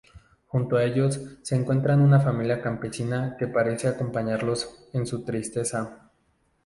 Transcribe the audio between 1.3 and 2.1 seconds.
se encuentran